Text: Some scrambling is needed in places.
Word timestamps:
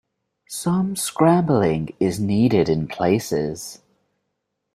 Some 0.49 0.95
scrambling 0.95 1.93
is 1.99 2.19
needed 2.19 2.69
in 2.69 2.87
places. 2.87 3.83